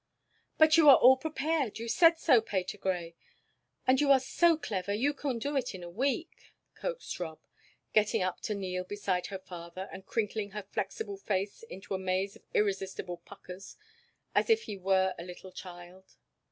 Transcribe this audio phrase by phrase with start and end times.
[0.57, 3.13] "But you are all prepared you said so, Patergrey
[3.85, 7.37] and you are so clever you can do it in a week," coaxed Rob,
[7.93, 12.35] getting up to kneel beside her father, and crinkling her flexible face into a maze
[12.35, 13.77] of irresistible puckers,
[14.33, 16.15] as if he were a little child.